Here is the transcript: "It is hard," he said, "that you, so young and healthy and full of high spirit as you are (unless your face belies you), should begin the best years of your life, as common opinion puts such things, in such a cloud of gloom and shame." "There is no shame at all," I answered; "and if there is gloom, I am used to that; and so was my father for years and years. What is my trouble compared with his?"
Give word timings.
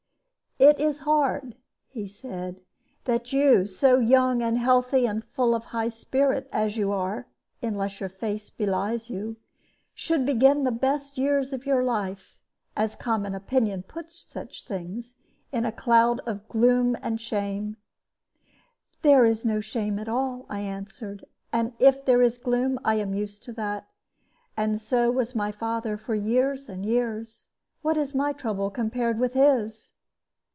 "It 0.59 0.79
is 0.79 0.99
hard," 0.99 1.55
he 1.89 2.05
said, 2.07 2.61
"that 3.05 3.33
you, 3.33 3.65
so 3.65 3.97
young 3.97 4.43
and 4.43 4.59
healthy 4.59 5.07
and 5.07 5.23
full 5.25 5.55
of 5.55 5.63
high 5.65 5.87
spirit 5.87 6.47
as 6.53 6.77
you 6.77 6.91
are 6.91 7.25
(unless 7.63 7.99
your 7.99 8.09
face 8.09 8.51
belies 8.51 9.09
you), 9.09 9.37
should 9.95 10.23
begin 10.23 10.63
the 10.63 10.71
best 10.71 11.17
years 11.17 11.51
of 11.51 11.65
your 11.65 11.83
life, 11.83 12.37
as 12.77 12.93
common 12.93 13.33
opinion 13.33 13.81
puts 13.81 14.17
such 14.19 14.67
things, 14.67 15.15
in 15.51 15.63
such 15.63 15.73
a 15.73 15.75
cloud 15.75 16.19
of 16.27 16.47
gloom 16.47 16.95
and 17.01 17.19
shame." 17.19 17.77
"There 19.01 19.25
is 19.25 19.43
no 19.43 19.61
shame 19.61 19.97
at 19.97 20.07
all," 20.09 20.45
I 20.47 20.59
answered; 20.59 21.25
"and 21.51 21.73
if 21.79 22.05
there 22.05 22.21
is 22.21 22.37
gloom, 22.37 22.77
I 22.85 22.95
am 22.99 23.15
used 23.15 23.41
to 23.45 23.53
that; 23.53 23.87
and 24.55 24.79
so 24.79 25.09
was 25.09 25.33
my 25.33 25.51
father 25.51 25.97
for 25.97 26.13
years 26.13 26.69
and 26.69 26.85
years. 26.85 27.47
What 27.81 27.97
is 27.97 28.13
my 28.13 28.31
trouble 28.31 28.69
compared 28.69 29.17
with 29.17 29.33
his?" 29.33 29.87